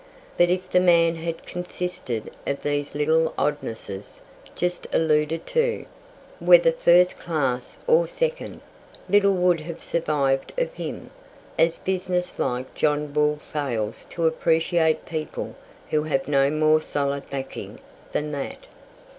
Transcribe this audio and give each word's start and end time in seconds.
But 0.35 0.49
if 0.49 0.67
the 0.67 0.79
man 0.79 1.13
had 1.17 1.45
consisted 1.45 2.31
of 2.47 2.63
these 2.63 2.95
little 2.95 3.35
oddnesses 3.37 4.19
just 4.55 4.87
alluded 4.91 5.45
to, 5.45 5.85
whether 6.39 6.71
first 6.71 7.19
class 7.19 7.79
or 7.85 8.07
second, 8.07 8.61
little 9.07 9.35
would 9.35 9.59
have 9.59 9.83
survived 9.83 10.53
of 10.57 10.73
him, 10.73 11.11
as 11.59 11.77
business 11.77 12.39
like 12.39 12.73
John 12.73 13.11
Bull 13.11 13.37
fails 13.53 14.05
to 14.05 14.25
appreciate 14.25 15.05
people 15.05 15.53
who 15.91 16.01
have 16.01 16.27
no 16.27 16.49
more 16.49 16.81
solid 16.81 17.29
backing 17.29 17.79
than 18.11 18.31
that. 18.31 18.65